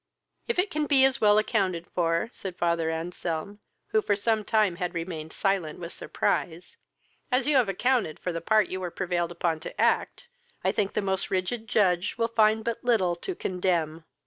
"If 0.47 0.57
it 0.57 0.71
can 0.71 0.87
be 0.87 1.05
as 1.05 1.21
well 1.21 1.37
accounted 1.37 1.85
for 1.85 2.31
(said 2.33 2.57
father 2.57 2.89
Anselm) 2.89 3.59
who 3.89 4.01
for 4.01 4.15
some 4.15 4.43
time 4.43 4.77
had 4.77 4.95
remained 4.95 5.31
silent 5.31 5.77
with 5.79 5.93
surprise,) 5.93 6.75
as 7.31 7.45
you 7.45 7.55
have 7.57 7.69
accounted 7.69 8.17
for 8.17 8.31
the 8.33 8.41
part 8.41 8.67
you 8.69 8.79
were 8.79 8.89
prevailed 8.89 9.31
upon 9.31 9.59
to 9.59 9.79
act, 9.79 10.27
I 10.63 10.71
think 10.71 10.93
the 10.95 11.03
most 11.03 11.29
rigid 11.29 11.67
judge 11.67 12.17
will 12.17 12.29
find 12.29 12.63
but 12.63 12.83
little 12.83 13.15
to 13.17 13.35
condemn." 13.35 14.03